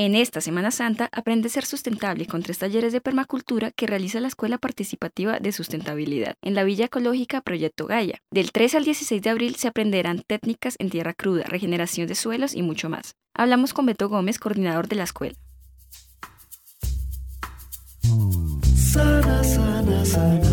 En 0.00 0.14
esta 0.14 0.40
Semana 0.40 0.70
Santa 0.70 1.08
aprende 1.10 1.48
a 1.48 1.50
ser 1.50 1.64
sustentable 1.64 2.24
con 2.26 2.40
tres 2.40 2.58
talleres 2.58 2.92
de 2.92 3.00
permacultura 3.00 3.72
que 3.72 3.88
realiza 3.88 4.20
la 4.20 4.28
Escuela 4.28 4.56
Participativa 4.56 5.40
de 5.40 5.50
Sustentabilidad 5.50 6.34
en 6.40 6.54
la 6.54 6.62
Villa 6.62 6.84
Ecológica 6.84 7.40
Proyecto 7.40 7.88
Gaia. 7.88 8.22
Del 8.30 8.52
3 8.52 8.76
al 8.76 8.84
16 8.84 9.20
de 9.20 9.30
abril 9.30 9.56
se 9.56 9.66
aprenderán 9.66 10.22
técnicas 10.24 10.76
en 10.78 10.90
tierra 10.90 11.14
cruda, 11.14 11.42
regeneración 11.48 12.06
de 12.06 12.14
suelos 12.14 12.54
y 12.54 12.62
mucho 12.62 12.88
más. 12.88 13.16
Hablamos 13.34 13.74
con 13.74 13.86
Beto 13.86 14.08
Gómez, 14.08 14.38
coordinador 14.38 14.86
de 14.86 14.94
la 14.94 15.02
escuela. 15.02 15.34
Sana, 18.76 19.42
sana, 19.42 20.04
sana, 20.04 20.47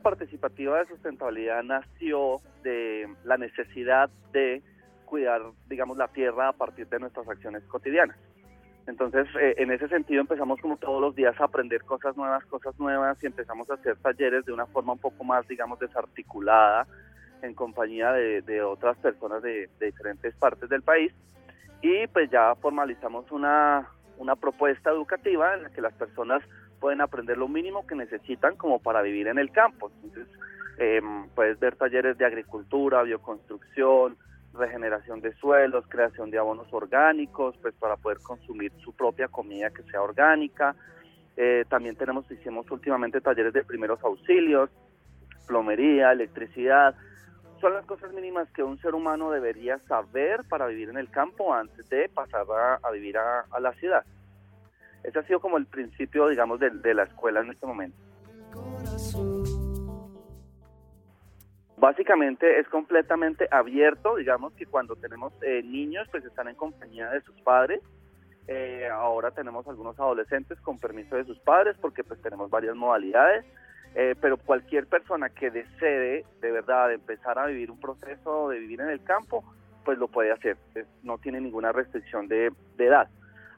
participativa 0.00 0.78
de 0.78 0.86
sustentabilidad 0.86 1.62
nació 1.62 2.36
de 2.62 3.08
la 3.24 3.36
necesidad 3.36 4.10
de 4.32 4.62
cuidar, 5.04 5.42
digamos, 5.68 5.96
la 5.96 6.08
tierra 6.08 6.48
a 6.48 6.52
partir 6.52 6.86
de 6.88 7.00
nuestras 7.00 7.28
acciones 7.28 7.62
cotidianas. 7.64 8.16
Entonces, 8.86 9.28
eh, 9.40 9.54
en 9.58 9.70
ese 9.70 9.88
sentido 9.88 10.20
empezamos 10.20 10.60
como 10.60 10.76
todos 10.76 11.00
los 11.00 11.14
días 11.14 11.38
a 11.40 11.44
aprender 11.44 11.82
cosas 11.84 12.16
nuevas, 12.16 12.44
cosas 12.46 12.78
nuevas 12.78 13.22
y 13.22 13.26
empezamos 13.26 13.70
a 13.70 13.74
hacer 13.74 13.96
talleres 13.98 14.44
de 14.44 14.52
una 14.52 14.66
forma 14.66 14.94
un 14.94 14.98
poco 14.98 15.22
más, 15.24 15.46
digamos, 15.46 15.78
desarticulada 15.78 16.86
en 17.42 17.54
compañía 17.54 18.12
de, 18.12 18.62
otras 18.62 18.96
personas 18.98 19.42
de, 19.42 19.68
de, 19.78 19.86
diferentes 19.86 20.34
partes 20.36 20.68
del 20.68 20.82
país. 20.82 21.12
Y 21.82 22.06
pues 22.08 22.30
ya 22.30 22.54
formalizamos 22.56 23.30
una, 23.32 23.88
una 24.18 24.36
propuesta 24.36 24.90
educativa 24.90 25.54
en 25.54 25.64
la 25.64 25.70
que 25.70 25.80
las 25.80 25.94
personas 25.94 26.42
pueden 26.80 27.00
aprender 27.00 27.36
lo 27.38 27.46
mínimo 27.46 27.86
que 27.86 27.94
necesitan 27.94 28.56
como 28.56 28.80
para 28.80 29.02
vivir 29.02 29.28
en 29.28 29.38
el 29.38 29.52
campo. 29.52 29.90
Entonces, 30.02 30.26
em, 30.78 31.28
puedes 31.28 31.60
ver 31.60 31.76
talleres 31.76 32.16
de 32.18 32.24
agricultura, 32.24 33.02
bioconstrucción, 33.02 34.16
regeneración 34.54 35.20
de 35.20 35.34
suelos, 35.34 35.84
creación 35.88 36.30
de 36.30 36.38
abonos 36.38 36.66
orgánicos, 36.72 37.56
pues 37.62 37.74
para 37.74 37.96
poder 37.96 38.18
consumir 38.18 38.72
su 38.82 38.92
propia 38.94 39.28
comida 39.28 39.70
que 39.70 39.82
sea 39.84 40.02
orgánica. 40.02 40.74
Eh, 41.36 41.64
también 41.68 41.96
tenemos, 41.96 42.28
hicimos 42.30 42.68
últimamente 42.70 43.20
talleres 43.20 43.52
de 43.52 43.62
primeros 43.62 44.02
auxilios, 44.02 44.70
plomería, 45.46 46.12
electricidad. 46.12 46.94
Son 47.60 47.74
las 47.74 47.84
cosas 47.84 48.12
mínimas 48.12 48.50
que 48.52 48.62
un 48.62 48.80
ser 48.80 48.94
humano 48.94 49.30
debería 49.30 49.78
saber 49.86 50.44
para 50.48 50.66
vivir 50.66 50.88
en 50.88 50.96
el 50.96 51.10
campo 51.10 51.52
antes 51.52 51.88
de 51.90 52.08
pasar 52.08 52.46
a, 52.82 52.90
vivir 52.90 53.18
a 53.18 53.60
la 53.60 53.72
ciudad. 53.74 54.04
Ese 55.02 55.18
ha 55.18 55.22
sido 55.22 55.40
como 55.40 55.56
el 55.56 55.66
principio, 55.66 56.28
digamos, 56.28 56.60
de, 56.60 56.94
la 56.94 57.04
escuela 57.04 57.40
en 57.40 57.50
este 57.50 57.66
momento. 57.66 57.96
Básicamente 61.76 62.58
es 62.58 62.68
completamente 62.68 63.48
abierto, 63.50 64.16
digamos 64.16 64.52
que 64.52 64.66
cuando 64.66 64.96
tenemos 64.96 65.32
eh, 65.42 65.62
niños 65.62 66.06
pues 66.10 66.24
están 66.26 66.48
en 66.48 66.54
compañía 66.54 67.08
de 67.08 67.22
sus 67.22 67.40
padres, 67.40 67.80
eh, 68.48 68.86
ahora 68.92 69.30
tenemos 69.30 69.66
algunos 69.66 69.98
adolescentes 69.98 70.60
con 70.60 70.78
permiso 70.78 71.16
de 71.16 71.24
sus 71.24 71.38
padres 71.38 71.76
porque 71.80 72.04
pues 72.04 72.20
tenemos 72.20 72.50
varias 72.50 72.76
modalidades, 72.76 73.46
eh, 73.94 74.14
pero 74.20 74.36
cualquier 74.36 74.88
persona 74.88 75.30
que 75.30 75.50
desee 75.50 76.26
de 76.42 76.50
verdad 76.50 76.92
empezar 76.92 77.38
a 77.38 77.46
vivir 77.46 77.70
un 77.70 77.80
proceso 77.80 78.50
de 78.50 78.58
vivir 78.58 78.82
en 78.82 78.90
el 78.90 79.02
campo, 79.02 79.42
pues 79.82 79.96
lo 79.96 80.08
puede 80.08 80.32
hacer, 80.32 80.58
no 81.02 81.16
tiene 81.16 81.40
ninguna 81.40 81.72
restricción 81.72 82.28
de 82.28 82.52
edad. 82.76 83.08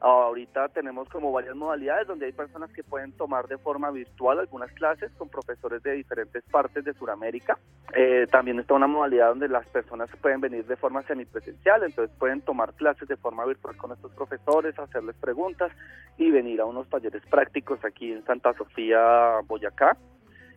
Ahorita 0.05 0.69
tenemos 0.71 1.09
como 1.11 1.31
varias 1.31 1.55
modalidades 1.55 2.09
donde 2.09 2.27
hay 2.27 2.33
personas 2.33 2.73
que 2.73 2.83
pueden 2.83 3.13
tomar 3.13 3.47
de 3.47 3.57
forma 3.57 3.89
virtual 3.93 4.41
algunas 4.41 4.73
clases 4.73 5.13
con 5.13 5.29
profesores 5.29 5.81
de 5.85 5.93
diferentes 5.93 6.43
partes 6.51 6.85
de 6.85 6.93
Sudamérica. 6.95 7.57
Eh, 7.95 8.27
también 8.29 8.59
está 8.59 8.75
una 8.75 8.89
modalidad 8.89 9.29
donde 9.29 9.47
las 9.47 9.65
personas 9.69 10.11
pueden 10.21 10.41
venir 10.41 10.67
de 10.67 10.75
forma 10.75 11.03
semipresencial, 11.03 11.85
entonces 11.85 12.13
pueden 12.19 12.41
tomar 12.41 12.75
clases 12.75 13.07
de 13.07 13.17
forma 13.17 13.47
virtual 13.47 13.77
con 13.77 13.93
estos 13.93 14.13
profesores, 14.15 14.77
hacerles 14.77 15.15
preguntas 15.21 15.71
y 16.19 16.33
venir 16.33 16.61
a 16.61 16.65
unos 16.65 16.89
talleres 16.89 17.23
prácticos 17.31 17.79
aquí 17.85 18.11
en 18.11 18.25
Santa 18.25 18.55
Sofía, 18.55 19.39
Boyacá. 19.47 19.97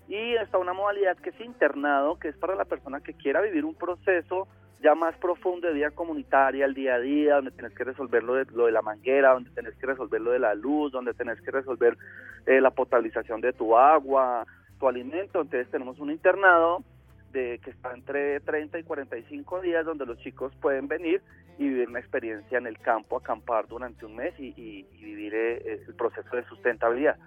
Y 0.07 0.33
está 0.37 0.57
una 0.57 0.73
modalidad 0.73 1.17
que 1.17 1.29
es 1.29 1.39
internado, 1.39 2.17
que 2.17 2.29
es 2.29 2.37
para 2.37 2.55
la 2.55 2.65
persona 2.65 2.99
que 2.99 3.13
quiera 3.13 3.41
vivir 3.41 3.63
un 3.63 3.75
proceso 3.75 4.47
ya 4.81 4.95
más 4.95 5.15
profundo 5.17 5.67
de 5.67 5.73
vida 5.73 5.91
comunitaria, 5.91 6.65
el 6.65 6.73
día 6.73 6.95
a 6.95 6.99
día, 6.99 7.35
donde 7.35 7.51
tenés 7.51 7.73
que 7.73 7.83
resolver 7.83 8.23
lo 8.23 8.35
de, 8.35 8.45
lo 8.51 8.65
de 8.65 8.71
la 8.71 8.81
manguera, 8.81 9.33
donde 9.33 9.49
tenés 9.51 9.75
que 9.75 9.87
resolver 9.87 10.21
lo 10.21 10.31
de 10.31 10.39
la 10.39 10.53
luz, 10.53 10.91
donde 10.91 11.13
tenés 11.13 11.39
que 11.41 11.51
resolver 11.51 11.97
eh, 12.45 12.61
la 12.61 12.71
potabilización 12.71 13.41
de 13.41 13.53
tu 13.53 13.77
agua, 13.77 14.45
tu 14.79 14.87
alimento. 14.87 15.41
Entonces 15.41 15.69
tenemos 15.71 15.99
un 15.99 16.11
internado 16.11 16.83
de 17.31 17.59
que 17.63 17.71
está 17.71 17.93
entre 17.93 18.39
30 18.41 18.79
y 18.79 18.83
45 18.83 19.61
días 19.61 19.85
donde 19.85 20.05
los 20.05 20.17
chicos 20.19 20.53
pueden 20.61 20.87
venir 20.87 21.21
y 21.57 21.67
vivir 21.67 21.89
una 21.89 21.99
experiencia 21.99 22.57
en 22.57 22.67
el 22.67 22.77
campo, 22.79 23.17
acampar 23.17 23.67
durante 23.67 24.05
un 24.05 24.15
mes 24.15 24.33
y, 24.37 24.83
vivir 24.93 25.33
eh, 25.33 25.83
el 25.87 25.95
proceso 25.95 26.35
de 26.35 26.43
sustentabilidad. 26.45 27.17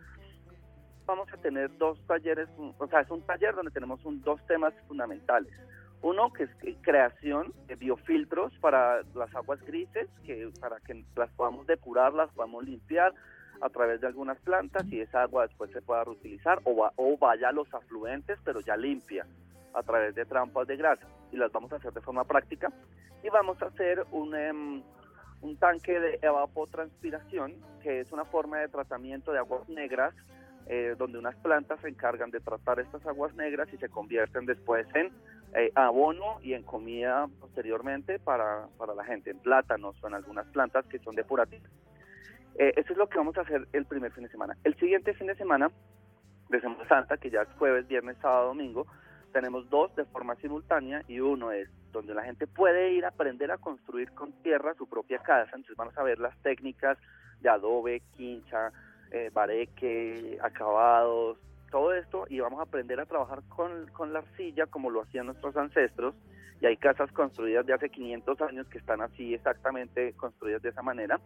Vamos 1.06 1.32
a 1.32 1.38
tener 1.38 1.76
dos 1.78 1.98
talleres, 2.06 2.48
o 2.56 2.86
sea, 2.88 3.00
es 3.00 3.10
un 3.10 3.22
taller 3.22 3.54
donde 3.54 3.70
tenemos 3.70 4.04
un, 4.04 4.20
dos 4.22 4.44
temas 4.46 4.74
fundamentales. 4.86 5.52
Uno 6.02 6.32
que 6.32 6.44
es 6.44 6.50
creación 6.82 7.52
de 7.66 7.74
biofiltros 7.74 8.52
para 8.60 9.02
las 9.14 9.34
aguas 9.34 9.60
grises, 9.62 10.08
que 10.24 10.48
para 10.60 10.78
que 10.80 11.04
las 11.16 11.30
podamos 11.30 11.66
depurar, 11.66 12.12
las 12.12 12.30
podamos 12.30 12.64
limpiar 12.64 13.12
a 13.60 13.68
través 13.68 14.00
de 14.00 14.06
algunas 14.06 14.38
plantas 14.38 14.86
y 14.86 15.00
esa 15.00 15.22
agua 15.22 15.46
después 15.46 15.72
se 15.72 15.82
pueda 15.82 16.04
reutilizar 16.04 16.60
o, 16.64 16.88
o 16.94 17.18
vaya 17.18 17.48
a 17.48 17.52
los 17.52 17.72
afluentes, 17.74 18.38
pero 18.44 18.60
ya 18.60 18.76
limpia 18.76 19.26
a 19.74 19.82
través 19.82 20.14
de 20.14 20.24
trampas 20.24 20.68
de 20.68 20.76
grasa. 20.76 21.06
Y 21.32 21.36
las 21.36 21.50
vamos 21.50 21.72
a 21.72 21.76
hacer 21.76 21.92
de 21.92 22.00
forma 22.00 22.24
práctica. 22.24 22.72
Y 23.24 23.28
vamos 23.30 23.60
a 23.60 23.66
hacer 23.66 24.06
un, 24.12 24.34
em, 24.36 24.82
un 25.42 25.56
tanque 25.56 25.98
de 25.98 26.18
evapotranspiración, 26.22 27.56
que 27.82 28.00
es 28.00 28.12
una 28.12 28.24
forma 28.24 28.58
de 28.58 28.68
tratamiento 28.68 29.32
de 29.32 29.38
aguas 29.38 29.68
negras 29.68 30.14
eh, 30.70 30.94
donde 30.98 31.18
unas 31.18 31.34
plantas 31.36 31.80
se 31.80 31.88
encargan 31.88 32.30
de 32.30 32.40
tratar 32.40 32.78
estas 32.78 33.04
aguas 33.06 33.34
negras 33.34 33.72
y 33.72 33.78
se 33.78 33.88
convierten 33.88 34.44
después 34.44 34.86
en 34.94 35.10
eh, 35.54 35.72
abono 35.74 36.40
y 36.42 36.54
en 36.54 36.62
comida 36.62 37.26
posteriormente 37.40 38.18
para, 38.18 38.68
para, 38.76 38.94
la 38.94 39.04
gente, 39.04 39.30
en 39.30 39.38
plátanos 39.38 39.96
o 40.02 40.08
en 40.08 40.14
algunas 40.14 40.46
plantas 40.48 40.84
que 40.86 40.98
son 40.98 41.14
depurativas. 41.14 41.70
Eh, 42.56 42.72
eso 42.76 42.92
es 42.92 42.98
lo 42.98 43.08
que 43.08 43.18
vamos 43.18 43.36
a 43.38 43.42
hacer 43.42 43.68
el 43.72 43.86
primer 43.86 44.12
fin 44.12 44.24
de 44.24 44.30
semana. 44.30 44.56
El 44.64 44.74
siguiente 44.76 45.14
fin 45.14 45.28
de 45.28 45.36
semana, 45.36 45.70
de 46.48 46.60
Semana 46.60 46.86
Santa, 46.88 47.16
que 47.16 47.30
ya 47.30 47.42
es 47.42 47.48
jueves, 47.58 47.86
viernes, 47.86 48.16
sábado, 48.20 48.48
domingo, 48.48 48.86
tenemos 49.32 49.68
dos 49.70 49.94
de 49.94 50.04
forma 50.06 50.34
simultánea 50.36 51.02
y 51.06 51.20
uno 51.20 51.52
es 51.52 51.68
donde 51.92 52.14
la 52.14 52.24
gente 52.24 52.46
puede 52.46 52.92
ir 52.92 53.04
a 53.04 53.08
aprender 53.08 53.50
a 53.50 53.58
construir 53.58 54.12
con 54.12 54.32
tierra 54.42 54.74
su 54.74 54.88
propia 54.88 55.18
casa. 55.18 55.50
Entonces 55.54 55.76
vamos 55.76 55.96
a 55.96 56.02
ver 56.02 56.18
las 56.18 56.36
técnicas 56.42 56.98
de 57.40 57.48
adobe, 57.48 58.02
quincha, 58.16 58.72
eh, 59.10 59.30
bareque, 59.32 60.38
acabados, 60.42 61.38
todo 61.70 61.92
esto 61.94 62.26
y 62.28 62.40
vamos 62.40 62.60
a 62.60 62.64
aprender 62.64 63.00
a 63.00 63.06
trabajar 63.06 63.42
con, 63.48 63.86
con 63.88 64.12
la 64.12 64.20
arcilla 64.20 64.66
como 64.66 64.90
lo 64.90 65.02
hacían 65.02 65.26
nuestros 65.26 65.56
ancestros 65.56 66.14
y 66.60 66.66
hay 66.66 66.76
casas 66.76 67.10
construidas 67.12 67.66
de 67.66 67.74
hace 67.74 67.88
500 67.88 68.40
años 68.42 68.66
que 68.68 68.78
están 68.78 69.00
así 69.00 69.34
exactamente 69.34 70.12
construidas 70.14 70.62
de 70.62 70.70
esa 70.70 70.82
manera. 70.82 71.20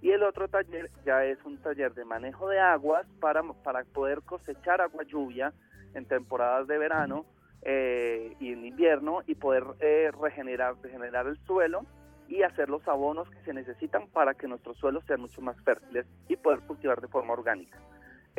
Y 0.00 0.10
el 0.10 0.22
otro 0.22 0.48
taller 0.48 0.90
ya 1.04 1.24
es 1.24 1.38
un 1.44 1.58
taller 1.58 1.92
de 1.94 2.04
manejo 2.04 2.48
de 2.48 2.58
aguas 2.58 3.06
para, 3.20 3.42
para 3.42 3.84
poder 3.84 4.22
cosechar 4.22 4.80
agua 4.80 5.04
lluvia 5.04 5.52
en 5.94 6.06
temporadas 6.06 6.66
de 6.68 6.78
verano 6.78 7.26
eh, 7.62 8.34
y 8.40 8.52
en 8.52 8.64
invierno 8.64 9.20
y 9.26 9.34
poder 9.34 9.64
eh, 9.80 10.10
regenerar, 10.18 10.76
regenerar 10.82 11.26
el 11.26 11.36
suelo 11.44 11.84
y 12.28 12.42
hacer 12.42 12.70
los 12.70 12.86
abonos 12.88 13.28
que 13.28 13.42
se 13.44 13.52
necesitan 13.52 14.06
para 14.08 14.34
que 14.34 14.48
nuestros 14.48 14.78
suelos 14.78 15.04
sean 15.06 15.20
mucho 15.20 15.42
más 15.42 15.60
fértiles 15.62 16.06
y 16.28 16.36
poder 16.36 16.60
cultivar 16.60 17.00
de 17.00 17.08
forma 17.08 17.34
orgánica. 17.34 17.78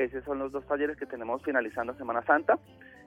Esos 0.03 0.23
son 0.23 0.39
los 0.39 0.51
dos 0.51 0.65
talleres 0.67 0.97
que 0.97 1.05
tenemos 1.05 1.43
finalizando 1.43 1.93
Semana 1.95 2.23
Santa 2.23 2.57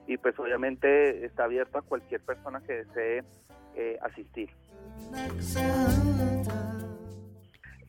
y 0.07 0.17
pues 0.17 0.37
obviamente 0.39 1.25
está 1.25 1.45
abierto 1.45 1.77
a 1.77 1.81
cualquier 1.81 2.21
persona 2.21 2.61
que 2.61 2.83
desee 2.83 3.23
eh, 3.75 3.97
asistir. 4.01 4.49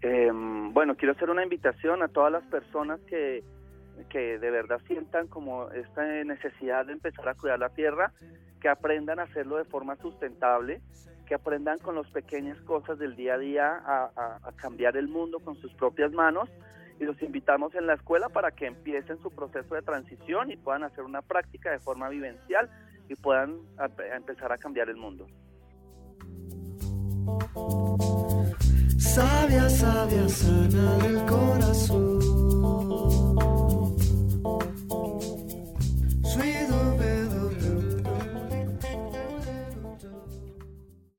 Em, 0.01 0.73
bueno, 0.73 0.97
quiero 0.97 1.13
hacer 1.13 1.31
una 1.31 1.43
invitación 1.43 2.03
a 2.03 2.09
todas 2.09 2.33
las 2.33 2.45
personas 2.45 3.01
que, 3.03 3.43
que 4.09 4.39
de 4.39 4.51
verdad 4.51 4.81
sientan 4.87 5.27
como 5.27 5.71
esta 5.71 6.05
necesidad 6.25 6.87
de 6.87 6.93
empezar 6.93 7.29
a 7.29 7.35
cuidar 7.35 7.59
la 7.59 7.71
tierra, 7.71 8.13
que 8.61 8.69
aprendan 8.69 9.19
a 9.19 9.25
hacerlo 9.25 9.57
de 9.57 9.65
forma 9.65 9.97
sustentable, 9.97 10.81
que 11.27 11.35
aprendan 11.35 11.79
con 11.79 11.97
las 11.97 12.09
pequeñas 12.11 12.59
cosas 12.63 12.99
del 12.99 13.17
día 13.17 13.35
a 13.35 13.39
día 13.39 13.83
a, 13.85 14.53
cambiar 14.57 14.97
el 14.97 15.09
mundo 15.09 15.41
con 15.41 15.57
sus 15.57 15.73
propias 15.75 16.13
manos 16.13 16.49
y 16.99 17.05
los 17.05 17.21
invitamos 17.23 17.75
en 17.75 17.87
la 17.87 17.95
escuela 17.95 18.29
para 18.29 18.51
que 18.51 18.67
empiecen 18.67 19.21
su 19.23 19.31
proceso 19.31 19.75
de 19.75 19.83
transición 19.83 20.51
y 20.51 20.57
puedan 20.57 20.85
hacer 20.85 21.05
una 21.05 21.23
práctica 21.23 21.71
de 21.71 21.79
forma 21.79 22.09
vivencial 22.09 22.71
y 23.09 23.15
puedan 23.15 23.59
empezar 24.15 24.53
a 24.53 24.59
cambiar 24.59 24.89
el 24.89 24.97
mundo. 24.97 25.27
Sabia, 28.99 29.69
sabia, 29.69 30.29
sana 30.29 30.97
del 30.99 31.25